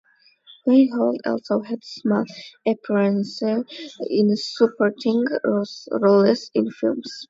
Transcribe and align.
Weinhold 0.65 1.21
also 1.27 1.59
had 1.61 1.83
small 1.83 2.25
appearances 2.67 3.65
in 4.09 4.35
supporting 4.35 5.23
roles 5.93 6.49
in 6.55 6.71
films. 6.71 7.11